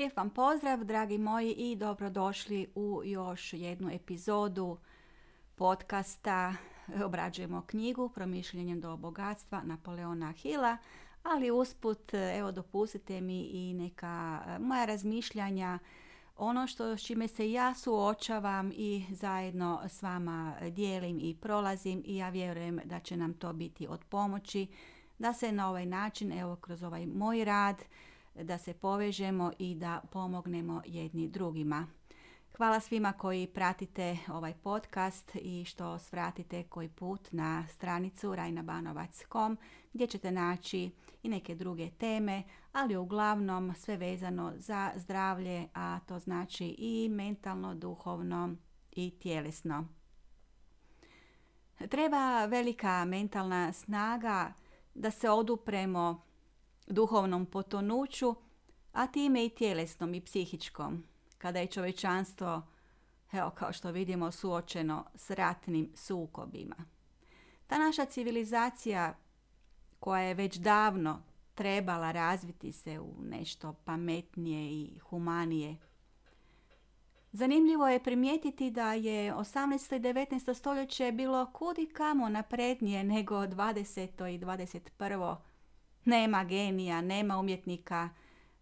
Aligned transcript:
Lijep 0.00 0.16
vam 0.16 0.30
pozdrav, 0.30 0.84
dragi 0.84 1.18
moji, 1.18 1.52
i 1.52 1.76
dobrodošli 1.76 2.66
u 2.74 3.02
još 3.04 3.52
jednu 3.52 3.90
epizodu 3.90 4.78
podcasta 5.54 6.54
Obrađujemo 7.04 7.62
knjigu 7.66 8.08
Promišljenjem 8.08 8.80
do 8.80 8.96
bogatstva 8.96 9.62
Napoleona 9.64 10.32
Hila, 10.32 10.76
ali 11.22 11.50
usput, 11.50 12.14
evo, 12.14 12.52
dopustite 12.52 13.20
mi 13.20 13.40
i 13.42 13.74
neka 13.74 14.42
e, 14.46 14.58
moja 14.58 14.84
razmišljanja 14.84 15.78
ono 16.36 16.66
što 16.66 16.96
s 16.96 17.02
čime 17.02 17.28
se 17.28 17.52
ja 17.52 17.74
suočavam 17.74 18.72
i 18.74 19.04
zajedno 19.10 19.80
s 19.88 20.02
vama 20.02 20.54
dijelim 20.70 21.18
i 21.22 21.36
prolazim 21.40 22.02
i 22.06 22.16
ja 22.16 22.28
vjerujem 22.28 22.80
da 22.84 23.00
će 23.00 23.16
nam 23.16 23.34
to 23.34 23.52
biti 23.52 23.86
od 23.86 24.04
pomoći 24.04 24.66
da 25.18 25.32
se 25.32 25.52
na 25.52 25.68
ovaj 25.68 25.86
način, 25.86 26.32
evo 26.32 26.56
kroz 26.56 26.82
ovaj 26.82 27.06
moj 27.06 27.44
rad, 27.44 27.76
da 28.34 28.58
se 28.58 28.74
povežemo 28.74 29.52
i 29.58 29.74
da 29.74 30.02
pomognemo 30.12 30.82
jedni 30.86 31.28
drugima. 31.28 31.86
Hvala 32.56 32.80
svima 32.80 33.12
koji 33.12 33.46
pratite 33.46 34.18
ovaj 34.28 34.54
podcast 34.54 35.34
i 35.34 35.64
što 35.64 35.98
svratite 35.98 36.62
koji 36.62 36.88
put 36.88 37.28
na 37.32 37.66
stranicu 37.68 38.34
rajnabanovac.com 38.34 39.58
gdje 39.92 40.06
ćete 40.06 40.30
naći 40.30 40.90
i 41.22 41.28
neke 41.28 41.54
druge 41.54 41.90
teme, 41.90 42.42
ali 42.72 42.96
uglavnom 42.96 43.74
sve 43.74 43.96
vezano 43.96 44.52
za 44.56 44.90
zdravlje, 44.96 45.68
a 45.74 45.98
to 46.06 46.18
znači 46.18 46.66
i 46.78 47.08
mentalno, 47.08 47.74
duhovno 47.74 48.56
i 48.92 49.10
tjelesno. 49.10 49.88
Treba 51.88 52.44
velika 52.44 53.04
mentalna 53.04 53.72
snaga 53.72 54.52
da 54.94 55.10
se 55.10 55.30
odupremo 55.30 56.22
duhovnom 56.90 57.46
potonuću, 57.46 58.34
a 58.92 59.06
time 59.06 59.44
i 59.44 59.48
tjelesnom 59.48 60.14
i 60.14 60.20
psihičkom, 60.20 61.04
kada 61.38 61.58
je 61.58 61.66
čovečanstvo, 61.66 62.62
evo 63.32 63.50
kao 63.50 63.72
što 63.72 63.90
vidimo, 63.90 64.30
suočeno 64.30 65.04
s 65.14 65.30
ratnim 65.30 65.90
sukobima. 65.94 66.76
Ta 67.66 67.78
naša 67.78 68.04
civilizacija 68.04 69.14
koja 70.00 70.22
je 70.22 70.34
već 70.34 70.56
davno 70.56 71.22
trebala 71.54 72.12
razviti 72.12 72.72
se 72.72 73.00
u 73.00 73.14
nešto 73.22 73.72
pametnije 73.84 74.70
i 74.70 74.98
humanije. 74.98 75.76
Zanimljivo 77.32 77.88
je 77.88 78.02
primijetiti 78.02 78.70
da 78.70 78.92
je 78.92 79.34
18. 79.34 79.96
i 79.96 80.00
19. 80.00 80.54
stoljeće 80.54 81.12
bilo 81.12 81.46
kudi 81.52 81.86
kamo 81.86 82.28
naprednije 82.28 83.04
nego 83.04 83.36
20. 83.36 84.34
i 84.34 84.38
21. 84.38 85.36
Nema 86.04 86.44
genija, 86.44 87.00
nema 87.00 87.38
umjetnika, 87.38 88.08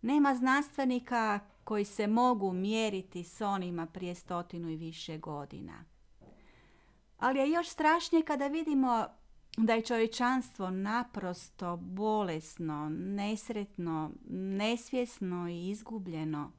nema 0.02 0.34
znanstvenika 0.34 1.40
koji 1.64 1.84
se 1.84 2.06
mogu 2.06 2.52
mjeriti 2.52 3.24
s 3.24 3.40
onima 3.40 3.86
prije 3.86 4.14
stotinu 4.14 4.70
i 4.70 4.76
više 4.76 5.18
godina. 5.18 5.84
Ali 7.18 7.38
je 7.38 7.50
još 7.50 7.68
strašnije 7.68 8.24
kada 8.24 8.46
vidimo 8.46 9.06
da 9.56 9.74
je 9.74 9.82
čovječanstvo 9.82 10.70
naprosto 10.70 11.76
bolesno, 11.76 12.88
nesretno, 12.90 14.10
nesvjesno 14.30 15.48
i 15.48 15.68
izgubljeno. 15.68 16.52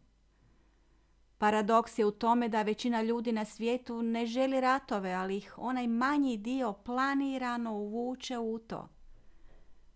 Paradoks 1.38 2.00
je 2.00 2.06
u 2.06 2.12
tome 2.12 2.50
da 2.50 2.62
većina 2.62 3.02
ljudi 3.02 3.32
na 3.32 3.46
svijetu 3.46 4.02
ne 4.02 4.26
želi 4.26 4.62
ratove, 4.62 5.14
ali 5.14 5.38
ih 5.38 5.54
onaj 5.58 5.88
manji 5.88 6.38
dio 6.38 6.74
planirano 6.74 7.74
uvuče 7.74 8.38
u 8.38 8.60
to. 8.60 8.90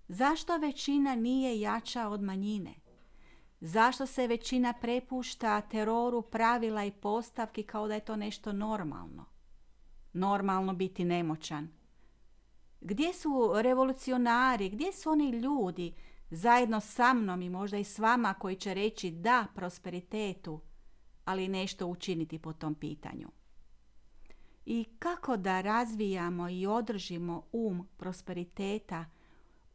Zašto 0.08 0.58
većina 0.58 1.16
nije 1.16 1.60
jača 1.60 2.10
od 2.10 2.22
manjine? 2.22 2.74
Zašto 3.62 4.06
se 4.06 4.28
većina 4.28 4.74
prepušta 4.74 5.62
teroru 5.62 6.22
pravila 6.22 6.86
i 6.86 6.92
postavki 6.92 7.64
kao 7.64 7.88
da 7.88 7.94
je 7.94 8.06
to 8.06 8.16
nešto 8.16 8.54
normalno? 8.54 9.26
Normalno 10.14 10.74
biti 10.74 11.06
nemoćan. 11.06 11.72
Gdje 12.82 13.14
su 13.14 13.52
revolucionari, 13.56 14.70
gdje 14.70 14.92
su 14.92 15.10
oni 15.10 15.30
ljudi 15.30 15.94
zajedno 16.30 16.80
sa 16.80 17.14
mnom 17.14 17.42
i 17.42 17.50
možda 17.50 17.78
i 17.78 17.84
s 17.84 18.00
vama 18.00 18.34
koji 18.34 18.56
će 18.56 18.74
reći 18.74 19.12
da 19.12 19.48
prosperitetu, 19.56 20.60
ali 21.26 21.48
nešto 21.48 21.88
učiniti 21.88 22.40
po 22.40 22.54
tom 22.54 22.76
pitanju? 22.76 23.28
I 24.66 24.86
kako 25.00 25.38
da 25.38 25.62
razvijamo 25.62 26.50
i 26.50 26.66
održimo 26.66 27.44
um 27.52 27.88
prosperiteta 27.98 29.06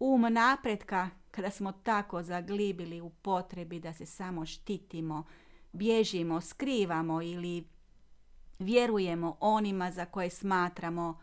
um 0.00 0.32
napretka 0.32 1.10
kada 1.30 1.50
smo 1.50 1.72
tako 1.72 2.22
zaglibili 2.22 3.00
u 3.00 3.10
potrebi 3.10 3.80
da 3.80 3.92
se 3.92 4.06
samo 4.06 4.46
štitimo, 4.46 5.24
bježimo, 5.72 6.40
skrivamo 6.40 7.22
ili 7.22 7.64
vjerujemo 8.58 9.36
onima 9.40 9.90
za 9.90 10.04
koje 10.04 10.30
smatramo 10.30 11.20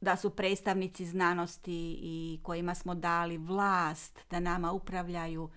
da 0.00 0.16
su 0.16 0.30
predstavnici 0.30 1.06
znanosti 1.06 1.98
i 2.02 2.40
kojima 2.42 2.74
smo 2.74 2.94
dali 2.94 3.38
vlast 3.38 4.20
da 4.30 4.40
nama 4.40 4.72
upravljaju, 4.72 5.50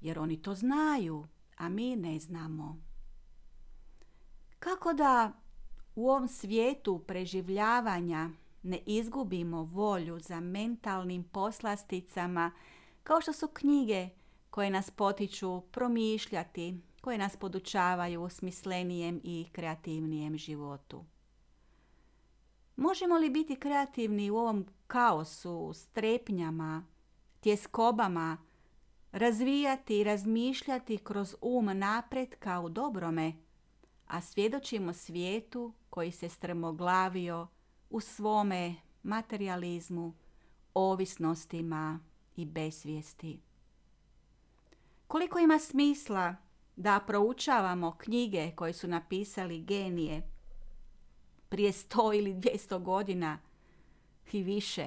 jer 0.00 0.18
oni 0.18 0.42
to 0.42 0.54
znaju, 0.54 1.26
a 1.56 1.68
mi 1.68 1.96
ne 1.96 2.18
znamo. 2.18 2.76
Kako 4.58 4.92
da 4.92 5.32
u 5.94 6.10
ovom 6.10 6.28
svijetu 6.28 6.98
preživljavanja 6.98 8.30
ne 8.68 8.80
izgubimo 8.86 9.62
volju 9.62 10.18
za 10.18 10.40
mentalnim 10.40 11.24
poslasticama 11.24 12.50
kao 13.02 13.20
što 13.20 13.32
su 13.32 13.48
knjige 13.48 14.08
koje 14.50 14.70
nas 14.70 14.90
potiču 14.90 15.60
promišljati, 15.60 16.80
koje 17.00 17.18
nas 17.18 17.36
podučavaju 17.36 18.28
smislenijem 18.30 19.20
i 19.24 19.46
kreativnijem 19.52 20.38
životu. 20.38 21.04
Možemo 22.76 23.18
li 23.18 23.30
biti 23.30 23.56
kreativni 23.56 24.30
u 24.30 24.36
ovom 24.36 24.66
kaosu, 24.86 25.72
strepnjama, 25.74 26.86
tjeskobama, 27.40 28.36
razvijati 29.12 29.98
i 29.98 30.04
razmišljati 30.04 30.98
kroz 30.98 31.34
um 31.40 31.78
napretka 31.78 32.60
u 32.60 32.68
dobrome, 32.68 33.32
a 34.06 34.20
svjedočimo 34.20 34.92
svijetu 34.92 35.72
koji 35.90 36.12
se 36.12 36.28
strmoglavio 36.28 37.46
u 37.90 38.00
svome 38.00 38.74
materializmu, 39.02 40.14
ovisnostima 40.74 42.00
i 42.36 42.44
besvijesti. 42.46 43.40
Koliko 45.06 45.38
ima 45.38 45.58
smisla 45.58 46.36
da 46.76 47.00
proučavamo 47.06 47.96
knjige 47.98 48.50
koje 48.56 48.72
su 48.72 48.88
napisali 48.88 49.62
genije 49.62 50.22
prije 51.48 51.72
sto 51.72 52.12
ili 52.12 52.34
dvijesto 52.34 52.78
godina 52.78 53.38
i 54.32 54.42
više? 54.42 54.86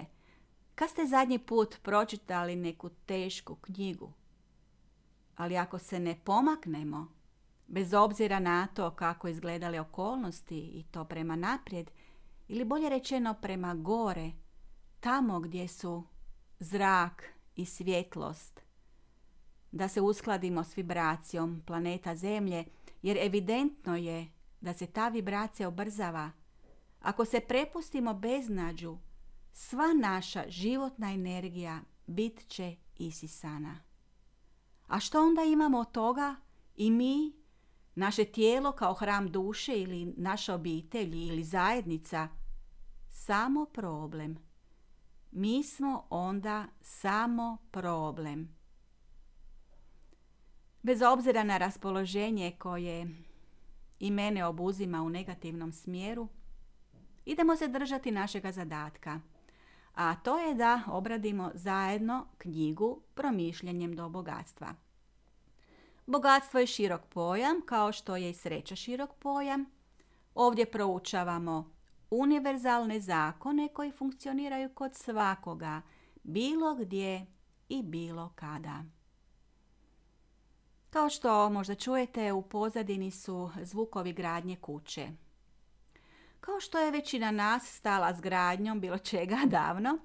Kad 0.76 0.90
ste 0.90 1.06
zadnji 1.06 1.40
put 1.40 1.76
pročitali 1.84 2.56
neku 2.56 2.90
tešku 2.90 3.56
knjigu? 3.56 4.14
Ali 5.36 5.58
ako 5.58 5.80
se 5.80 6.00
ne 6.00 6.20
pomaknemo, 6.24 7.14
bez 7.68 7.94
obzira 7.94 8.40
na 8.40 8.68
to 8.68 8.92
kako 8.92 9.28
izgledale 9.28 9.80
okolnosti 9.80 10.60
i 10.60 10.84
to 10.92 11.06
prema 11.06 11.36
naprijed, 11.36 11.92
ili 12.52 12.66
bolje 12.66 12.90
rečeno 12.90 13.34
prema 13.34 13.76
gore, 13.76 14.32
tamo 15.00 15.40
gdje 15.40 15.68
su 15.68 16.04
zrak 16.60 17.24
i 17.56 17.66
svjetlost, 17.66 18.62
da 19.72 19.88
se 19.88 20.02
uskladimo 20.02 20.64
s 20.64 20.78
vibracijom 20.78 21.64
planeta 21.66 22.16
Zemlje, 22.16 22.66
jer 23.02 23.18
evidentno 23.18 23.96
je 23.96 24.28
da 24.62 24.74
se 24.74 24.88
ta 24.88 25.10
vibracija 25.10 25.68
obrzava. 25.68 26.32
Ako 27.00 27.26
se 27.26 27.40
prepustimo 27.40 28.14
beznađu, 28.14 28.98
sva 29.54 29.94
naša 29.94 30.44
životna 30.48 31.14
energija 31.14 31.80
bit 32.08 32.48
će 32.48 32.76
isisana. 32.98 33.80
A 34.88 35.00
što 35.00 35.22
onda 35.22 35.44
imamo 35.44 35.80
od 35.80 35.92
toga? 35.92 36.36
I 36.76 36.92
mi, 36.92 37.34
naše 37.96 38.26
tijelo 38.26 38.72
kao 38.72 38.94
hram 38.94 39.32
duše 39.32 39.82
ili 39.82 40.14
naša 40.18 40.56
obitelj 40.56 41.28
ili 41.28 41.44
zajednica– 41.44 42.28
samo 43.12 43.66
problem. 43.66 44.38
Mi 45.32 45.64
smo 45.64 46.08
onda 46.10 46.66
samo 46.82 47.58
problem. 47.72 48.56
Bez 50.82 51.02
obzira 51.02 51.44
na 51.44 51.58
raspoloženje 51.58 52.56
koje 52.60 53.08
i 54.00 54.12
mene 54.12 54.46
obuzima 54.46 55.02
u 55.02 55.10
negativnom 55.10 55.72
smjeru, 55.72 56.28
idemo 57.26 57.56
se 57.56 57.68
držati 57.68 58.12
našega 58.12 58.52
zadatka, 58.52 59.20
a 59.96 60.16
to 60.16 60.40
je 60.40 60.56
da 60.56 60.82
obradimo 60.88 61.52
zajedno 61.54 62.28
knjigu 62.38 63.02
Promišljanjem 63.14 63.96
do 63.96 64.10
bogatstva. 64.10 64.76
Bogatstvo 66.06 66.60
je 66.60 66.68
širok 66.68 67.02
pojam, 67.06 67.62
kao 67.66 67.92
što 67.92 68.16
je 68.16 68.30
i 68.30 68.34
sreća 68.34 68.76
širok 68.76 69.10
pojam. 69.20 69.66
Ovdje 70.36 70.72
proučavamo 70.72 71.81
univerzalne 72.12 73.00
zakone 73.00 73.68
koji 73.68 73.92
funkcioniraju 73.92 74.70
kod 74.70 74.96
svakoga, 74.96 75.82
bilo 76.24 76.76
gdje 76.76 77.26
i 77.70 77.84
bilo 77.84 78.32
kada. 78.36 78.84
Kao 80.90 81.10
što 81.10 81.50
možda 81.50 81.76
čujete, 81.76 82.34
u 82.34 82.42
pozadini 82.42 83.12
su 83.12 83.50
zvukovi 83.62 84.14
gradnje 84.14 84.56
kuće. 84.56 85.08
Kao 86.40 86.60
što 86.60 86.80
je 86.80 86.92
većina 86.92 87.32
nas 87.32 87.64
stala 87.66 88.14
s 88.14 88.22
gradnjom 88.22 88.80
bilo 88.80 88.98
čega 88.98 89.38
davno 89.58 89.98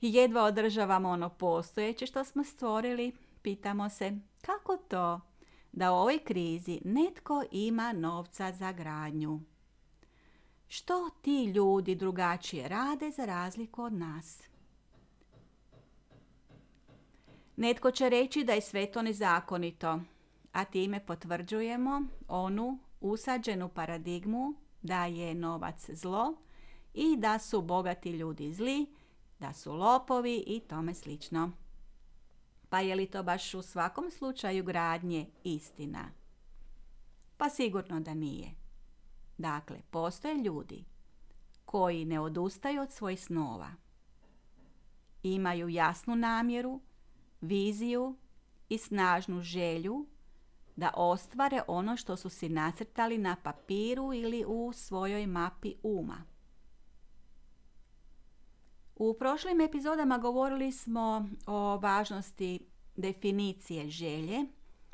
i 0.00 0.14
jedva 0.14 0.42
održavamo 0.42 1.08
ono 1.08 1.28
postojeće 1.28 2.06
što 2.06 2.24
smo 2.24 2.44
stvorili, 2.44 3.12
pitamo 3.42 3.88
se 3.88 4.18
kako 4.40 4.76
to 4.76 5.20
da 5.72 5.92
u 5.92 5.96
ovoj 5.96 6.18
krizi 6.18 6.80
netko 6.84 7.42
ima 7.50 7.92
novca 7.92 8.52
za 8.52 8.72
gradnju. 8.72 9.40
Što 10.72 11.10
ti 11.22 11.44
ljudi 11.44 11.94
drugačije 11.94 12.68
rade 12.68 13.10
za 13.10 13.24
razliku 13.24 13.82
od 13.82 13.92
nas? 13.92 14.42
Netko 17.56 17.90
će 17.90 18.08
reći 18.08 18.44
da 18.44 18.52
je 18.52 18.60
sve 18.60 18.92
to 18.92 19.02
nezakonito, 19.02 20.00
a 20.52 20.64
time 20.64 21.06
potvrđujemo 21.06 22.02
onu 22.28 22.78
usađenu 23.00 23.68
paradigmu 23.68 24.54
da 24.82 25.06
je 25.06 25.34
novac 25.34 25.90
zlo 25.90 26.34
i 26.94 27.16
da 27.16 27.38
su 27.38 27.62
bogati 27.62 28.10
ljudi 28.10 28.52
zli, 28.52 28.86
da 29.38 29.52
su 29.52 29.72
lopovi 29.74 30.44
i 30.46 30.60
tome 30.60 30.94
slično. 30.94 31.50
Pa 32.68 32.80
je 32.80 32.94
li 32.94 33.06
to 33.06 33.22
baš 33.22 33.54
u 33.54 33.62
svakom 33.62 34.10
slučaju 34.10 34.64
gradnje 34.64 35.26
istina? 35.44 36.10
Pa 37.36 37.48
sigurno 37.48 38.00
da 38.00 38.14
nije. 38.14 38.59
Dakle, 39.40 39.80
postoje 39.90 40.34
ljudi 40.34 40.84
koji 41.64 42.04
ne 42.04 42.20
odustaju 42.20 42.82
od 42.82 42.92
svojih 42.92 43.20
snova. 43.20 43.70
Imaju 45.22 45.68
jasnu 45.68 46.16
namjeru, 46.16 46.80
viziju 47.40 48.16
i 48.68 48.78
snažnu 48.78 49.40
želju 49.40 50.06
da 50.76 50.90
ostvare 50.96 51.62
ono 51.66 51.96
što 51.96 52.16
su 52.16 52.28
si 52.28 52.48
nacrtali 52.48 53.18
na 53.18 53.36
papiru 53.42 54.14
ili 54.14 54.44
u 54.46 54.72
svojoj 54.72 55.26
mapi 55.26 55.74
uma. 55.82 56.24
U 58.96 59.14
prošlim 59.18 59.60
epizodama 59.60 60.18
govorili 60.18 60.72
smo 60.72 61.28
o 61.46 61.76
važnosti 61.76 62.66
definicije 62.96 63.90
želje, 63.90 64.44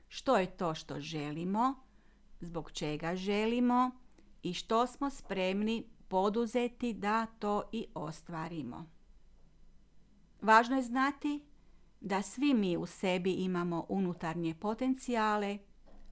što 0.08 0.36
je 0.36 0.56
to 0.56 0.74
što 0.74 1.00
želimo, 1.00 1.74
zbog 2.40 2.72
čega 2.72 3.16
želimo 3.16 4.05
i 4.46 4.54
što 4.54 4.86
smo 4.86 5.10
spremni 5.10 5.84
poduzeti 6.08 6.92
da 6.92 7.26
to 7.26 7.62
i 7.72 7.86
ostvarimo. 7.94 8.86
Važno 10.42 10.76
je 10.76 10.82
znati 10.82 11.44
da 12.00 12.22
svi 12.22 12.54
mi 12.54 12.76
u 12.76 12.86
sebi 12.86 13.32
imamo 13.32 13.86
unutarnje 13.88 14.54
potencijale 14.54 15.58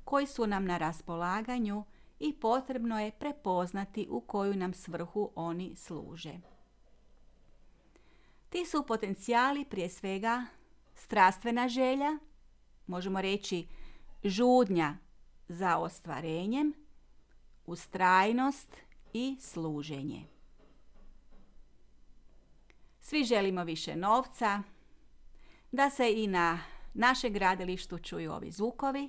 koji 0.05 0.27
su 0.27 0.47
nam 0.47 0.65
na 0.65 0.79
raspolaganju 0.79 1.85
i 2.19 2.33
potrebno 2.33 3.01
je 3.01 3.11
prepoznati 3.11 4.07
u 4.11 4.21
koju 4.21 4.55
nam 4.55 4.75
svrhu 4.75 5.31
oni 5.35 5.77
služe. 5.77 6.35
Ti 8.49 8.67
su 8.67 8.87
potencijali 8.87 9.65
prije 9.65 9.89
svega 9.89 10.47
strastvena 10.95 11.69
želja, 11.69 12.19
možemo 12.87 13.21
reći 13.21 13.67
žudnja 14.25 14.97
za 15.49 15.79
ostvarenjem, 15.79 16.84
ustrajnost 17.66 18.76
i 19.12 19.37
služenje. 19.40 20.25
Svi 23.00 23.25
želimo 23.25 23.64
više 23.64 23.96
novca, 23.96 24.62
da 25.72 25.90
se 25.90 26.12
i 26.12 26.26
na 26.26 26.58
naše 26.94 27.31
gradilištu 27.31 27.99
čuju 27.99 28.32
ovi 28.32 28.50
zvukovi, 28.50 29.08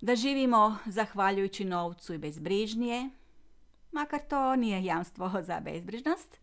da 0.00 0.16
živimo 0.16 0.76
zahvaljujući 0.86 1.64
novcu 1.64 2.14
i 2.14 2.18
bezbrižnije, 2.18 3.10
makar 3.92 4.20
to 4.28 4.56
nije 4.56 4.84
jamstvo 4.84 5.32
za 5.48 5.60
bezbrižnost, 5.60 6.40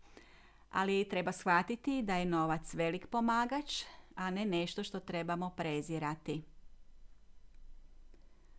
ali 0.70 1.08
treba 1.08 1.32
shvatiti 1.32 2.02
da 2.02 2.16
je 2.16 2.24
novac 2.24 2.74
velik 2.74 3.06
pomagač, 3.06 3.82
a 4.14 4.30
ne 4.30 4.44
nešto 4.44 4.84
što 4.84 5.00
trebamo 5.00 5.50
prezirati. 5.50 6.42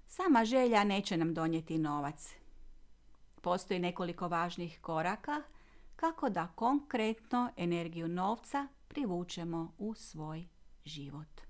Sama 0.08 0.46
želja 0.46 0.84
neće 0.84 1.18
nam 1.18 1.34
donijeti 1.34 1.78
novac. 1.78 2.36
Postoji 3.42 3.80
nekoliko 3.80 4.28
važnih 4.28 4.80
koraka 4.82 5.42
kako 5.96 6.30
da 6.30 6.48
konkretno 6.48 7.52
energiju 7.58 8.08
novca 8.08 8.68
privučemo 8.88 9.74
u 9.78 9.94
svoj 9.94 10.48
život. 10.86 11.42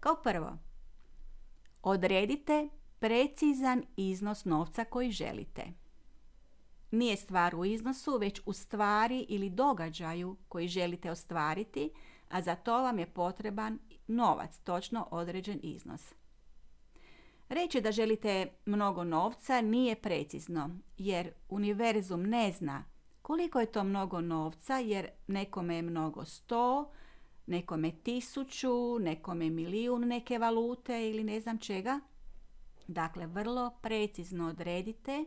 Kao 0.00 0.14
prvo, 0.22 0.58
odredite 1.82 2.68
precizan 2.98 3.82
iznos 3.96 4.44
novca 4.44 4.84
koji 4.84 5.10
želite. 5.10 5.62
Nije 6.90 7.16
stvar 7.16 7.54
u 7.54 7.64
iznosu, 7.64 8.18
već 8.18 8.40
u 8.46 8.52
stvari 8.52 9.26
ili 9.28 9.50
događaju 9.50 10.36
koji 10.48 10.68
želite 10.68 11.10
ostvariti, 11.10 11.90
a 12.28 12.42
za 12.42 12.54
to 12.54 12.82
vam 12.82 12.98
je 12.98 13.06
potreban 13.06 13.78
novac, 14.06 14.58
točno 14.58 15.08
određen 15.10 15.60
iznos. 15.62 16.14
Reći 17.50 17.80
da 17.80 17.92
želite 17.92 18.52
mnogo 18.66 19.04
novca 19.04 19.60
nije 19.60 19.96
precizno, 19.96 20.70
jer 20.98 21.32
univerzum 21.48 22.22
ne 22.22 22.52
zna 22.52 22.84
koliko 23.22 23.60
je 23.60 23.72
to 23.72 23.84
mnogo 23.84 24.20
novca, 24.20 24.78
jer 24.78 25.08
nekome 25.26 25.76
je 25.76 25.82
mnogo 25.82 26.24
sto, 26.24 26.90
nekome 27.46 27.92
tisuću, 28.02 28.98
nekome 28.98 29.50
milijun 29.50 30.08
neke 30.08 30.38
valute 30.38 31.10
ili 31.10 31.24
ne 31.24 31.40
znam 31.40 31.58
čega. 31.58 32.00
Dakle, 32.86 33.26
vrlo 33.26 33.70
precizno 33.82 34.48
odredite 34.48 35.24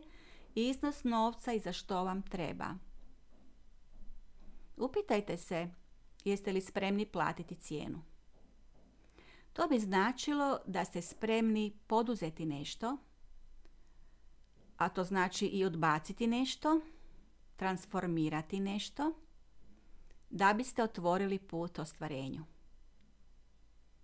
iznos 0.54 1.04
novca 1.04 1.52
i 1.52 1.60
za 1.60 1.72
što 1.72 2.04
vam 2.04 2.22
treba. 2.22 2.74
Upitajte 4.76 5.36
se 5.36 5.70
jeste 6.24 6.52
li 6.52 6.60
spremni 6.60 7.06
platiti 7.06 7.54
cijenu. 7.56 8.13
To 9.54 9.66
bi 9.68 9.78
značilo 9.78 10.58
da 10.66 10.84
ste 10.84 11.02
spremni 11.02 11.72
poduzeti 11.86 12.46
nešto, 12.46 12.96
a 14.76 14.88
to 14.88 15.04
znači 15.04 15.46
i 15.46 15.64
odbaciti 15.64 16.26
nešto, 16.26 16.80
transformirati 17.56 18.60
nešto, 18.60 19.12
da 20.30 20.52
biste 20.52 20.82
otvorili 20.82 21.38
put 21.38 21.78
ostvarenju. 21.78 22.44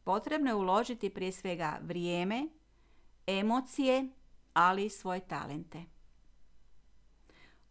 Potrebno 0.04 0.50
je 0.50 0.54
uložiti 0.54 1.10
prije 1.10 1.32
svega 1.32 1.78
vrijeme, 1.82 2.48
emocije, 3.26 4.08
ali 4.52 4.84
i 4.84 4.90
svoje 4.90 5.20
talente. 5.20 5.84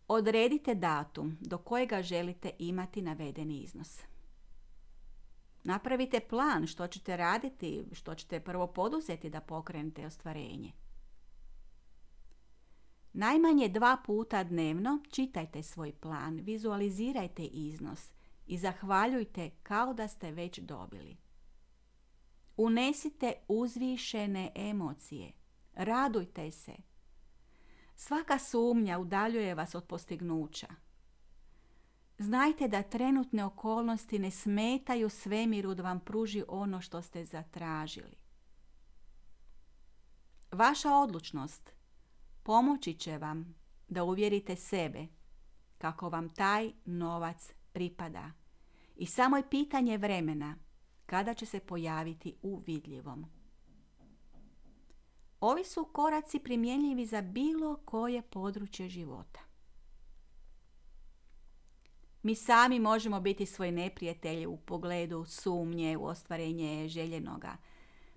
Odredite 0.08 0.76
datum 0.76 1.38
do 1.42 1.58
kojega 1.58 2.02
želite 2.02 2.52
imati 2.60 3.02
navedeni 3.02 3.62
iznos. 3.62 4.02
Napravite 5.64 6.20
plan 6.20 6.68
što 6.68 6.88
ćete 6.88 7.18
raditi, 7.18 7.86
što 7.92 8.16
ćete 8.16 8.40
prvo 8.40 8.68
poduzeti 8.68 9.30
da 9.30 9.42
pokrenete 9.42 10.06
ostvarenje. 10.06 10.72
Najmanje 13.14 13.68
dva 13.70 13.98
puta 14.06 14.44
dnevno 14.44 15.00
čitajte 15.12 15.64
svoj 15.64 15.92
plan, 15.92 16.36
vizualizirajte 16.36 17.44
iznos 17.44 18.12
i 18.48 18.58
zahvaljujte 18.58 19.50
kao 19.64 19.94
da 19.94 20.08
ste 20.08 20.32
već 20.32 20.60
dobili. 20.60 21.18
Unesite 22.58 23.34
uzvišene 23.48 24.52
emocije. 24.56 25.32
Radujte 25.74 26.52
se. 26.52 26.74
Svaka 27.96 28.40
sumnja 28.40 29.00
udaljuje 29.00 29.56
vas 29.56 29.76
od 29.76 29.88
postignuća. 29.88 30.68
Znajte 32.20 32.68
da 32.68 32.84
trenutne 32.84 33.46
okolnosti 33.46 34.20
ne 34.20 34.32
smetaju 34.32 35.10
svemiru 35.10 35.74
da 35.74 35.84
vam 35.84 36.00
pruži 36.00 36.44
ono 36.48 36.82
što 36.82 37.02
ste 37.02 37.26
zatražili. 37.26 38.16
Vaša 40.52 40.94
odlučnost 40.94 41.72
pomoći 42.44 42.94
će 42.94 43.18
vam 43.18 43.56
da 43.88 44.04
uvjerite 44.04 44.56
sebe 44.56 45.08
kako 45.78 46.10
vam 46.10 46.30
taj 46.30 46.72
novac 46.86 47.54
pripada. 47.72 48.32
I 48.96 49.06
samo 49.06 49.38
je 49.38 49.50
pitanje 49.50 49.98
vremena 49.98 50.56
kada 51.06 51.34
će 51.34 51.46
se 51.46 51.60
pojaviti 51.60 52.36
u 52.42 52.62
vidljivom. 52.68 53.26
Ovi 55.40 55.64
su 55.64 55.90
koraci 55.94 56.40
primjenjivi 56.40 57.06
za 57.06 57.22
bilo 57.22 57.76
koje 57.86 58.22
područje 58.22 58.90
života. 58.90 59.49
Mi 62.24 62.36
sami 62.36 62.80
možemo 62.80 63.20
biti 63.20 63.46
svoji 63.46 63.72
neprijatelji 63.72 64.46
u 64.46 64.58
pogledu 64.58 65.26
sumnje 65.26 65.98
u 65.98 66.06
ostvarenje 66.06 66.88
željenoga. 66.88 67.58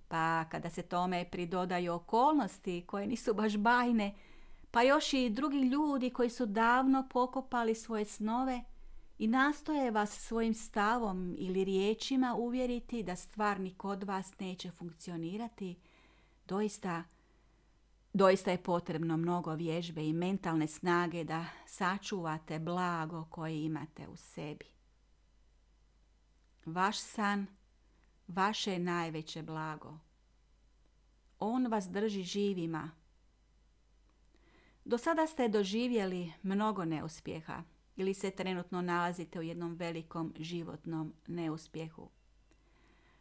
Pa 0.07 0.45
kada 0.45 0.69
se 0.69 0.81
tome 0.81 1.25
pridodaju 1.31 1.93
okolnosti 1.93 2.83
koje 2.87 3.07
nisu 3.07 3.33
baš 3.33 3.57
bajne, 3.57 4.13
pa 4.71 4.81
još 4.81 5.13
i 5.13 5.29
drugi 5.29 5.57
ljudi 5.57 6.09
koji 6.09 6.29
su 6.29 6.45
davno 6.45 7.07
pokopali 7.11 7.75
svoje 7.75 8.05
snove 8.05 8.63
i 9.19 9.27
nastoje 9.27 9.91
vas 9.91 10.11
svojim 10.11 10.53
stavom 10.53 11.35
ili 11.37 11.63
riječima 11.63 12.35
uvjeriti 12.35 13.03
da 13.03 13.15
stvarni 13.15 13.73
kod 13.73 14.03
vas 14.03 14.39
neće 14.39 14.71
funkcionirati, 14.71 15.75
doista, 16.47 17.03
doista 18.13 18.51
je 18.51 18.63
potrebno 18.63 19.17
mnogo 19.17 19.55
vježbe 19.55 20.05
i 20.05 20.13
mentalne 20.13 20.67
snage 20.67 21.23
da 21.23 21.45
sačuvate 21.65 22.59
blago 22.59 23.25
koje 23.29 23.63
imate 23.63 24.07
u 24.07 24.15
sebi. 24.15 24.65
Vaš 26.65 26.99
san, 26.99 27.47
vaše 28.27 28.71
je 28.71 28.79
najveće 28.79 29.41
blago. 29.41 29.97
On 31.39 31.67
vas 31.67 31.89
drži 31.89 32.23
živima. 32.23 32.91
Do 34.85 34.97
sada 34.97 35.27
ste 35.27 35.47
doživjeli 35.47 36.33
mnogo 36.43 36.85
neuspjeha 36.85 37.63
ili 37.95 38.13
se 38.13 38.31
trenutno 38.31 38.81
nalazite 38.81 39.39
u 39.39 39.41
jednom 39.41 39.73
velikom 39.73 40.33
životnom 40.39 41.13
neuspjehu. 41.27 42.09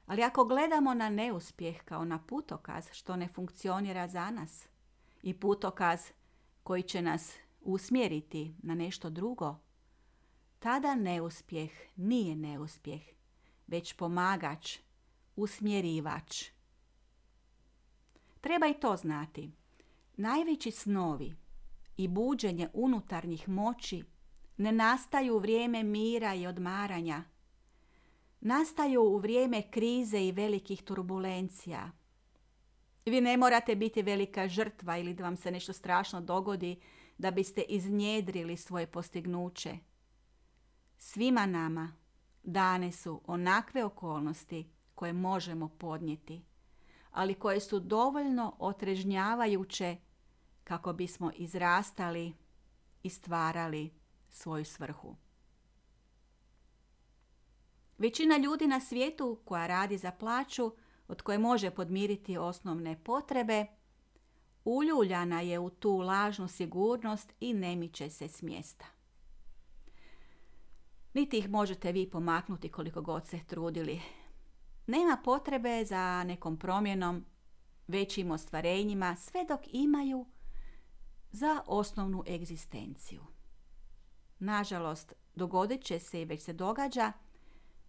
Ali 0.06 0.22
ako 0.22 0.44
gledamo 0.44 0.94
na 0.94 1.08
neuspjeh 1.08 1.82
kao 1.84 2.04
na 2.04 2.18
putokaz 2.18 2.88
što 2.92 3.16
ne 3.16 3.28
funkcionira 3.28 4.08
za 4.08 4.30
nas 4.30 4.68
i 5.22 5.34
putokaz 5.34 6.00
koji 6.62 6.82
će 6.82 7.02
nas 7.02 7.36
usmjeriti 7.60 8.54
na 8.62 8.74
nešto 8.74 9.10
drugo, 9.10 9.56
tada 10.58 10.94
neuspjeh 10.94 11.70
nije 11.96 12.36
neuspjeh, 12.36 13.02
već 13.66 13.92
pomagač, 13.92 14.78
usmjerivač. 15.36 16.44
Treba 18.40 18.66
i 18.66 18.74
to 18.74 18.96
znati. 18.96 19.50
Najveći 20.16 20.70
snovi 20.70 21.34
i 21.96 22.08
buđenje 22.08 22.68
unutarnjih 22.72 23.48
moći 23.48 24.04
ne 24.56 24.72
nastaju 24.72 25.34
u 25.34 25.38
vrijeme 25.38 25.82
mira 25.82 26.34
i 26.34 26.46
odmaranja. 26.46 27.24
Nastaju 28.40 29.02
u 29.02 29.18
vrijeme 29.18 29.62
krize 29.70 30.24
i 30.24 30.32
velikih 30.32 30.82
turbulencija. 30.82 31.90
Vi 33.04 33.20
ne 33.20 33.36
morate 33.36 33.76
biti 33.76 34.02
velika 34.02 34.48
žrtva 34.48 34.98
ili 34.98 35.14
da 35.14 35.24
vam 35.24 35.36
se 35.36 35.50
nešto 35.50 35.72
strašno 35.72 36.20
dogodi 36.20 36.80
da 37.18 37.30
biste 37.30 37.62
iznjedrili 37.62 38.56
svoje 38.56 38.86
postignuće. 38.86 39.78
Svima 40.98 41.46
nama 41.46 41.92
dane 42.42 42.92
su 42.92 43.20
onakve 43.26 43.84
okolnosti 43.84 44.70
koje 44.94 45.12
možemo 45.12 45.68
podnijeti, 45.68 46.44
ali 47.10 47.34
koje 47.34 47.60
su 47.60 47.80
dovoljno 47.80 48.56
otrežnjavajuće 48.58 49.96
kako 50.64 50.92
bismo 50.92 51.30
izrastali 51.36 52.32
i 53.02 53.08
stvarali 53.10 53.90
svoju 54.28 54.64
svrhu. 54.64 55.16
Većina 57.98 58.36
ljudi 58.36 58.66
na 58.66 58.80
svijetu 58.80 59.40
koja 59.44 59.66
radi 59.66 59.98
za 59.98 60.10
plaću 60.10 60.72
od 61.12 61.22
koje 61.22 61.38
može 61.38 61.70
podmiriti 61.70 62.38
osnovne 62.38 63.04
potrebe, 63.04 63.66
uljuljana 64.64 65.40
je 65.40 65.58
u 65.58 65.70
tu 65.70 65.96
lažnu 65.96 66.48
sigurnost 66.48 67.32
i 67.40 67.54
ne 67.54 67.76
miče 67.76 68.10
se 68.10 68.28
s 68.28 68.42
mjesta. 68.42 68.84
Niti 71.14 71.38
ih 71.38 71.50
možete 71.50 71.92
vi 71.92 72.10
pomaknuti 72.10 72.68
koliko 72.68 73.02
god 73.02 73.26
se 73.26 73.38
trudili. 73.46 74.00
Nema 74.86 75.18
potrebe 75.24 75.84
za 75.84 76.24
nekom 76.24 76.56
promjenom, 76.56 77.24
većim 77.88 78.30
ostvarenjima, 78.30 79.16
sve 79.16 79.44
dok 79.48 79.60
imaju 79.72 80.26
za 81.30 81.62
osnovnu 81.66 82.24
egzistenciju. 82.28 83.22
Nažalost, 84.38 85.12
dogodit 85.34 85.84
će 85.84 85.98
se 85.98 86.22
i 86.22 86.24
već 86.24 86.42
se 86.42 86.52
događa 86.52 87.12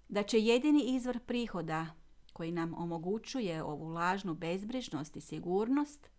da 0.10 0.24
će 0.24 0.40
jedini 0.40 0.84
izvor 0.84 1.20
prihoda 1.20 2.03
koji 2.34 2.52
nam 2.52 2.74
omogućuje 2.78 3.64
ovu 3.64 3.88
lažnu 3.88 4.34
bezbrižnost 4.34 5.16
i 5.16 5.22
sigurnost 5.22 6.10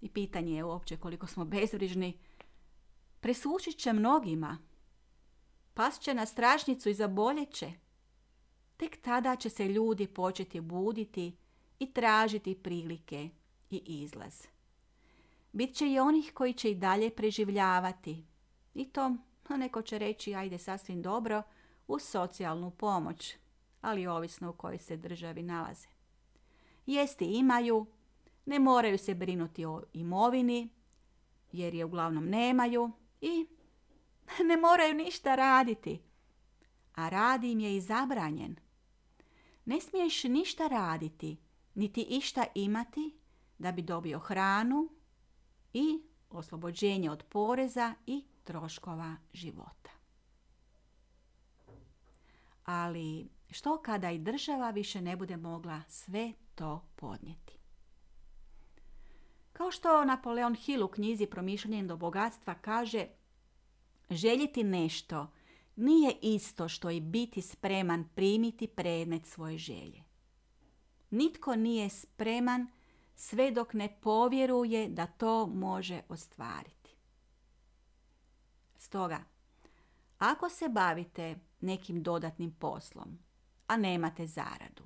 i 0.00 0.08
pitanje 0.08 0.56
je 0.56 0.64
uopće 0.64 0.96
koliko 0.96 1.26
smo 1.26 1.44
bezbrižni, 1.44 2.18
presušit 3.20 3.76
će 3.76 3.92
mnogima. 3.92 4.58
Pas 5.74 6.00
će 6.00 6.14
na 6.14 6.26
stražnicu 6.26 6.88
i 6.88 6.94
zaboljeće. 6.94 7.72
Tek 8.76 9.02
tada 9.02 9.36
će 9.36 9.50
se 9.50 9.68
ljudi 9.68 10.06
početi 10.06 10.60
buditi 10.60 11.36
i 11.78 11.92
tražiti 11.92 12.54
prilike 12.54 13.28
i 13.70 13.82
izlaz. 13.86 14.46
Bit 15.52 15.74
će 15.74 15.90
i 15.90 15.98
onih 15.98 16.30
koji 16.34 16.52
će 16.52 16.70
i 16.70 16.74
dalje 16.74 17.10
preživljavati, 17.10 18.24
i 18.74 18.84
to, 18.84 19.16
neko 19.48 19.82
će 19.82 19.98
reći, 19.98 20.34
ajde 20.34 20.58
sasvim 20.58 21.02
dobro, 21.02 21.42
uz 21.88 22.02
socijalnu 22.02 22.70
pomoć, 22.70 23.36
ali 23.80 24.06
ovisno 24.06 24.50
u 24.50 24.52
kojoj 24.52 24.78
se 24.78 24.96
državi 24.96 25.42
nalaze. 25.42 25.88
Jesti 26.86 27.24
imaju, 27.24 27.86
ne 28.46 28.58
moraju 28.58 28.98
se 28.98 29.14
brinuti 29.14 29.64
o 29.64 29.82
imovini, 29.92 30.68
jer 31.52 31.74
je 31.74 31.84
uglavnom 31.84 32.28
nemaju 32.28 32.90
i 33.20 33.46
ne 34.48 34.56
moraju 34.56 34.94
ništa 34.94 35.34
raditi. 35.34 36.00
A 36.94 37.08
radi 37.08 37.52
im 37.52 37.60
je 37.60 37.76
i 37.76 37.80
zabranjen. 37.80 38.56
Ne 39.64 39.80
smiješ 39.80 40.24
ništa 40.24 40.66
raditi, 40.66 41.36
niti 41.74 42.02
išta 42.02 42.44
imati 42.54 43.18
da 43.58 43.72
bi 43.72 43.82
dobio 43.82 44.18
hranu 44.18 44.88
i 45.72 46.02
oslobođenje 46.30 47.10
od 47.10 47.24
poreza 47.28 47.94
i 48.06 48.24
troškova 48.44 49.16
života. 49.32 49.90
Ali 52.64 53.28
što 53.50 53.82
kada 53.82 54.10
i 54.10 54.18
država 54.18 54.70
više 54.70 55.00
ne 55.00 55.16
bude 55.16 55.36
mogla 55.36 55.82
sve 55.88 56.32
to 56.54 56.84
podnijeti? 56.96 57.58
Kao 59.52 59.70
što 59.70 60.04
Napoleon 60.04 60.54
Hill 60.54 60.84
u 60.84 60.88
knjizi 60.88 61.26
Promišljanje 61.26 61.82
do 61.82 61.96
bogatstva 61.96 62.54
kaže 62.54 63.06
željeti 64.10 64.64
nešto 64.64 65.26
nije 65.76 66.16
isto 66.22 66.68
što 66.68 66.90
i 66.90 67.00
biti 67.00 67.42
spreman 67.42 68.08
primiti 68.14 68.66
predmet 68.66 69.26
svoje 69.26 69.58
želje. 69.58 70.02
Nitko 71.10 71.56
nije 71.56 71.88
spreman 71.88 72.66
sve 73.14 73.50
dok 73.50 73.72
ne 73.72 73.98
povjeruje 74.00 74.88
da 74.88 75.06
to 75.06 75.46
može 75.46 76.02
ostvariti. 76.08 76.90
Stoga, 78.76 79.24
ako 80.18 80.48
se 80.48 80.68
bavite 80.68 81.38
nekim 81.60 82.02
dodatnim 82.02 82.52
poslom, 82.52 83.18
a 83.68 83.76
nemate 83.76 84.26
zaradu, 84.26 84.84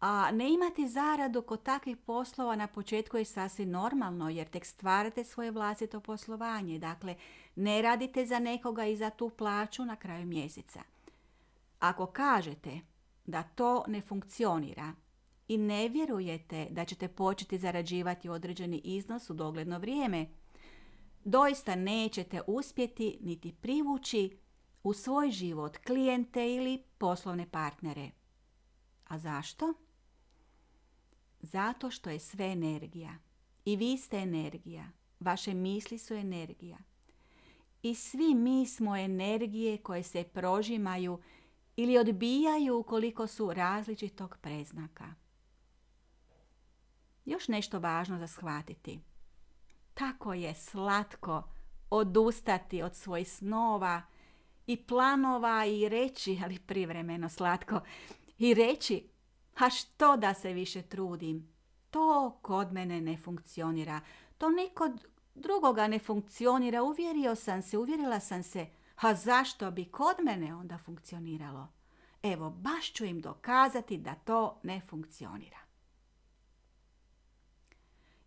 a 0.00 0.30
ne 0.30 0.52
imate 0.52 0.88
zaradu 0.88 1.42
kod 1.42 1.62
takvih 1.62 1.96
poslova 1.96 2.56
na 2.56 2.66
početku 2.66 3.16
je 3.16 3.24
sasvim 3.24 3.70
normalno 3.70 4.28
jer 4.28 4.48
tek 4.48 4.66
stvarate 4.66 5.24
svoje 5.24 5.50
vlastito 5.50 6.00
poslovanje. 6.00 6.78
Dakle, 6.78 7.14
ne 7.56 7.82
radite 7.82 8.26
za 8.26 8.38
nekoga 8.38 8.84
i 8.84 8.96
za 8.96 9.10
tu 9.10 9.30
plaću 9.30 9.84
na 9.84 9.96
kraju 9.96 10.26
mjeseca. 10.26 10.82
Ako 11.78 12.06
kažete 12.06 12.80
da 13.26 13.42
to 13.42 13.84
ne 13.86 14.00
funkcionira 14.00 14.92
i 15.48 15.58
ne 15.58 15.88
vjerujete 15.88 16.66
da 16.70 16.84
ćete 16.84 17.08
početi 17.08 17.58
zarađivati 17.58 18.28
određeni 18.28 18.80
iznos 18.84 19.30
u 19.30 19.34
dogledno 19.34 19.78
vrijeme, 19.78 20.26
doista 21.24 21.74
nećete 21.74 22.40
uspjeti 22.46 23.18
niti 23.20 23.52
privući 23.52 24.38
u 24.82 24.92
svoj 24.92 25.30
život 25.30 25.76
klijente 25.76 26.54
ili 26.54 26.89
poslovne 27.00 27.46
partnere. 27.50 28.10
A 29.08 29.18
zašto? 29.18 29.74
Zato 31.40 31.90
što 31.90 32.10
je 32.10 32.18
sve 32.18 32.52
energija. 32.52 33.14
I 33.64 33.76
vi 33.76 33.98
ste 33.98 34.16
energija. 34.16 34.84
Vaše 35.20 35.54
misli 35.54 35.98
su 35.98 36.14
energija. 36.14 36.78
I 37.82 37.94
svi 37.94 38.34
mi 38.34 38.66
smo 38.66 38.96
energije 38.96 39.78
koje 39.78 40.02
se 40.02 40.24
prožimaju 40.24 41.20
ili 41.76 41.98
odbijaju 41.98 42.78
ukoliko 42.78 43.26
su 43.26 43.52
različitog 43.52 44.36
preznaka. 44.40 45.14
Još 47.24 47.48
nešto 47.48 47.78
važno 47.78 48.18
za 48.18 48.26
shvatiti. 48.26 49.00
Tako 49.94 50.34
je 50.34 50.54
slatko 50.54 51.42
odustati 51.90 52.82
od 52.82 52.96
svojih 52.96 53.32
snova 53.32 54.02
i 54.66 54.76
planova 54.76 55.64
i 55.64 55.88
reći, 55.88 56.40
ali 56.44 56.58
privremeno 56.58 57.28
slatko, 57.28 57.80
i 58.38 58.54
reći, 58.54 59.08
a 59.58 59.70
što 59.70 60.16
da 60.16 60.34
se 60.34 60.52
više 60.52 60.82
trudim? 60.82 61.48
To 61.90 62.38
kod 62.42 62.72
mene 62.72 63.00
ne 63.00 63.16
funkcionira. 63.16 64.00
To 64.38 64.48
nikod 64.48 65.06
drugoga 65.34 65.88
ne 65.88 65.98
funkcionira. 65.98 66.82
Uvjerio 66.82 67.34
sam 67.34 67.62
se, 67.62 67.78
uvjerila 67.78 68.20
sam 68.20 68.42
se. 68.42 68.66
A 68.96 69.14
zašto 69.14 69.70
bi 69.70 69.84
kod 69.84 70.16
mene 70.22 70.54
onda 70.54 70.78
funkcioniralo? 70.78 71.68
Evo, 72.22 72.50
baš 72.50 72.92
ću 72.92 73.04
im 73.04 73.20
dokazati 73.20 73.98
da 73.98 74.14
to 74.14 74.60
ne 74.62 74.80
funkcionira. 74.88 75.58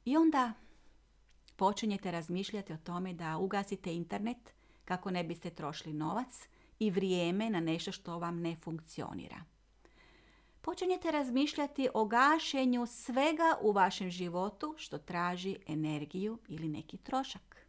I 0.06 0.18
onda 0.18 0.54
počinjete 1.56 2.12
razmišljati 2.12 2.74
o 2.74 2.78
tome 2.78 3.14
da 3.14 3.38
ugasite 3.38 3.96
internet 3.96 4.54
kako 4.86 5.12
ne 5.12 5.24
biste 5.24 5.50
trošili 5.50 5.94
novac 5.94 6.48
i 6.80 6.92
vrijeme 6.92 7.50
na 7.50 7.60
nešto 7.60 7.92
što 7.92 8.20
vam 8.20 8.42
ne 8.42 8.56
funkcionira. 8.56 9.44
Počinjete 10.62 11.12
razmišljati 11.12 11.90
o 11.94 12.06
gašenju 12.06 12.86
svega 12.86 13.58
u 13.62 13.72
vašem 13.72 14.10
životu 14.10 14.76
što 14.78 14.98
traži 14.98 15.58
energiju 15.68 16.40
ili 16.48 16.68
neki 16.68 16.98
trošak. 16.98 17.68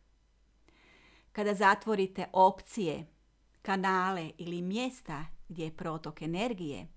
Kada 1.32 1.54
zatvorite 1.54 2.26
opcije, 2.32 3.06
kanale 3.62 4.30
ili 4.38 4.62
mjesta 4.62 5.26
gdje 5.48 5.64
je 5.64 5.76
protok 5.76 6.22
energije, 6.22 6.88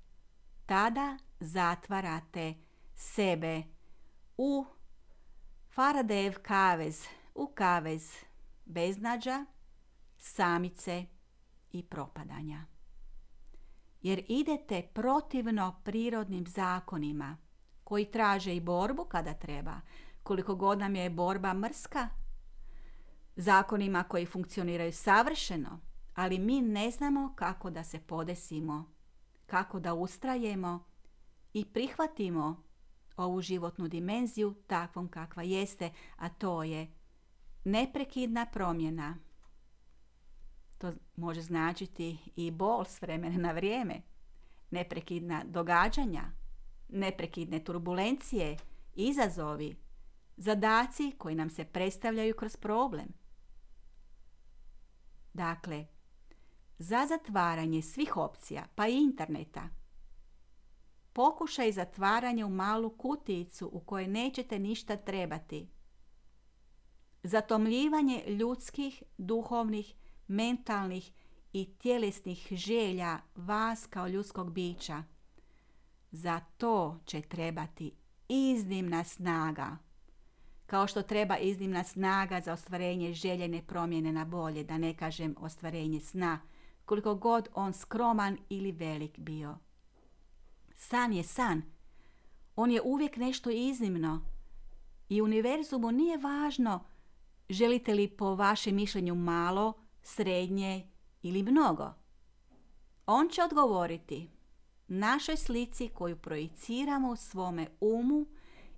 tada 0.65 1.17
zatvarate 1.39 2.53
sebe 2.95 3.63
u 4.38 4.65
Faradev 5.69 6.33
kavez, 6.41 7.05
u 7.36 7.47
kavez 7.47 8.12
beznađa, 8.65 9.45
samice 10.17 11.05
i 11.71 11.83
propadanja. 11.83 12.65
Jer 14.01 14.24
idete 14.27 14.81
protivno 14.93 15.81
prirodnim 15.83 16.47
zakonima 16.47 17.38
koji 17.83 18.05
traže 18.05 18.55
i 18.55 18.59
borbu 18.59 19.05
kada 19.05 19.33
treba, 19.33 19.81
koliko 20.24 20.55
god 20.55 20.79
nam 20.79 20.95
je 20.95 21.09
borba 21.09 21.53
mrska, 21.53 22.09
zakonima 23.36 24.03
koji 24.03 24.25
funkcioniraju 24.25 24.93
savršeno, 24.93 25.79
ali 26.13 26.39
mi 26.39 26.62
ne 26.62 26.91
znamo 26.91 27.33
kako 27.36 27.69
da 27.69 27.83
se 27.83 28.00
podesimo, 28.00 28.91
kako 29.45 29.79
da 29.79 29.93
ustrajemo 29.93 30.83
i 31.53 31.65
prihvatimo 31.65 32.63
ovu 33.17 33.41
životnu 33.41 33.88
dimenziju 33.88 34.55
takvom 34.67 35.07
kakva 35.07 35.43
jeste, 35.43 35.91
a 36.15 36.29
to 36.29 36.63
je 36.63 36.88
neprekidna 37.63 38.45
promjena. 38.45 39.17
To 40.77 40.93
može 41.15 41.41
značiti 41.41 42.17
i 42.36 42.51
bol 42.51 42.86
s 42.86 43.01
vremena 43.01 43.38
na 43.38 43.51
vrijeme, 43.51 44.01
neprekidna 44.72 45.43
događanja, 45.46 46.24
neprekidne 46.89 47.63
turbulencije, 47.63 48.57
izazovi, 48.96 49.75
zadaci 50.38 51.12
koji 51.17 51.36
nam 51.36 51.50
se 51.50 51.65
predstavljaju 51.65 52.36
kroz 52.36 52.55
problem. 52.55 53.07
Dakle, 55.34 55.86
za 56.79 57.05
zatvaranje 57.10 57.81
svih 57.81 58.17
opcija, 58.17 58.67
pa 58.75 58.88
i 58.88 58.98
interneta, 58.98 59.69
pokušaj 61.13 61.72
zatvaranja 61.72 62.46
u 62.46 62.50
malu 62.50 62.89
kutijicu 62.89 63.69
u 63.74 63.79
kojoj 63.79 64.07
nećete 64.07 64.60
ništa 64.60 64.96
trebati. 64.96 65.69
Zatomljivanje 67.24 68.24
ljudskih, 68.27 69.03
duhovnih, 69.17 69.96
mentalnih 70.27 71.12
i 71.53 71.65
tjelesnih 71.65 72.48
želja 72.51 73.19
vas 73.36 73.86
kao 73.89 74.07
ljudskog 74.07 74.51
bića. 74.51 75.03
Za 76.12 76.39
to 76.57 77.00
će 77.05 77.22
trebati 77.22 77.91
iznimna 78.29 79.03
snaga. 79.03 79.77
Kao 80.65 80.88
što 80.88 81.01
treba 81.01 81.38
iznimna 81.38 81.84
snaga 81.84 82.41
za 82.41 82.53
ostvarenje 82.53 83.13
željene 83.13 83.62
promjene 83.67 84.12
na 84.12 84.25
bolje, 84.25 84.63
da 84.63 84.77
ne 84.77 84.93
kažem 84.93 85.36
ostvarenje 85.39 86.00
sna, 86.00 86.39
koliko 86.86 87.15
god 87.15 87.48
on 87.53 87.74
skroman 87.74 88.38
ili 88.50 88.72
velik 88.72 89.19
bio. 89.19 89.57
San 90.75 91.13
je 91.13 91.24
san. 91.24 91.62
On 92.55 92.72
je 92.72 92.81
uvijek 92.81 93.17
nešto 93.17 93.50
iznimno. 93.50 94.22
I 95.10 95.22
univerzumu 95.22 95.91
nije 95.91 96.17
važno 96.17 96.84
želite 97.50 97.93
li 97.93 98.07
po 98.07 98.36
vašem 98.36 98.75
mišljenju 98.75 99.15
malo, 99.15 99.74
srednje 100.07 100.87
ili 101.21 101.43
mnogo. 101.43 101.93
On 103.05 103.29
će 103.29 103.43
odgovoriti 103.43 104.29
našoj 104.87 105.37
slici 105.37 105.89
koju 105.89 106.15
projiciramo 106.15 107.12
u 107.12 107.15
svome 107.15 107.67
umu 107.79 108.25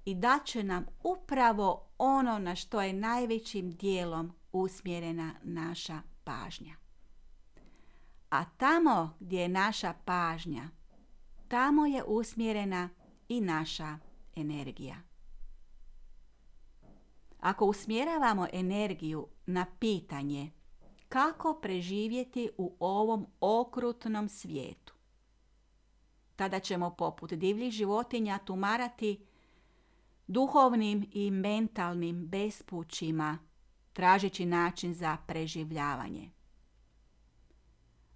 i 0.06 0.16
da 0.16 0.40
će 0.46 0.64
nam 0.64 0.86
upravo 1.04 1.90
ono 1.98 2.40
na 2.40 2.56
što 2.56 2.82
je 2.82 2.94
najvećim 2.94 3.72
dijelom 3.72 4.34
usmjerena 4.52 5.34
naša 5.44 6.02
pažnja. 6.24 6.76
A 8.30 8.46
tamo 8.46 9.18
gdje 9.20 9.42
je 9.42 9.50
naša 9.50 9.94
pažnja, 10.06 10.70
tamo 11.48 11.86
je 11.86 12.04
usmjerena 12.04 12.90
i 13.28 13.42
naša 13.42 13.98
energija. 14.36 14.96
Ako 17.40 17.66
usmjeravamo 17.66 18.48
energiju 18.54 19.28
na 19.46 19.66
pitanje 19.80 20.52
kako 21.10 21.60
preživjeti 21.62 22.50
u 22.58 22.76
ovom 22.80 23.28
okrutnom 23.40 24.30
svijetu, 24.30 24.94
tada 26.36 26.60
ćemo 26.60 26.96
poput 26.96 27.34
divljih 27.34 27.72
životinja 27.72 28.38
tumarati 28.38 29.26
duhovnim 30.28 31.10
i 31.14 31.32
mentalnim 31.32 32.28
bespućima, 32.28 33.38
tražeći 33.94 34.46
način 34.46 34.94
za 34.94 35.18
preživljavanje. 35.28 36.32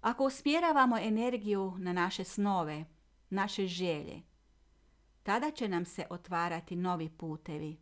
Ako 0.00 0.24
usmjeravamo 0.24 0.98
energiju 0.98 1.74
na 1.78 1.92
naše 1.92 2.24
snove, 2.24 2.84
naše 3.30 3.66
želje, 3.66 4.22
tada 5.22 5.50
će 5.50 5.68
nam 5.68 5.84
se 5.84 6.06
otvarati 6.10 6.76
novi 6.76 7.08
putevi. 7.08 7.76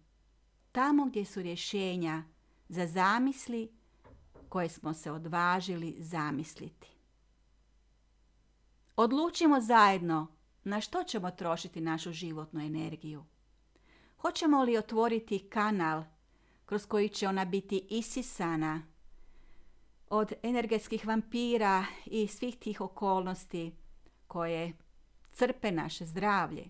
Tamo 0.72 1.04
gdje 1.04 1.24
su 1.24 1.42
rješenja 1.42 2.22
za 2.68 2.86
zamisli 2.86 3.81
koje 4.52 4.68
smo 4.68 4.94
se 4.94 5.10
odvažili 5.10 5.96
zamisliti. 5.98 6.88
Odlučimo 8.96 9.60
zajedno 9.60 10.26
na 10.64 10.80
što 10.80 11.04
ćemo 11.04 11.30
trošiti 11.30 11.80
našu 11.80 12.12
životnu 12.12 12.60
energiju. 12.60 13.24
Hoćemo 14.18 14.62
li 14.62 14.78
otvoriti 14.78 15.48
kanal 15.48 16.04
kroz 16.64 16.86
koji 16.86 17.08
će 17.08 17.28
ona 17.28 17.44
biti 17.44 17.86
isisana 17.90 18.82
od 20.10 20.32
energetskih 20.42 21.06
vampira 21.06 21.84
i 22.06 22.26
svih 22.26 22.56
tih 22.56 22.80
okolnosti 22.80 23.76
koje 24.26 24.72
crpe 25.32 25.70
naše 25.70 26.06
zdravlje 26.06 26.64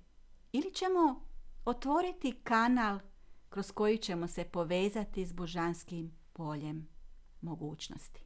ili 0.53 0.75
ćemo 0.75 1.25
otvoriti 1.65 2.41
kanal 2.43 2.99
kroz 3.49 3.73
koji 3.73 3.99
ćemo 3.99 4.29
se 4.29 4.45
povezati 4.45 5.27
s 5.27 5.33
božanskim 5.33 6.13
poljem 6.33 6.93
mogućnosti. 7.43 8.25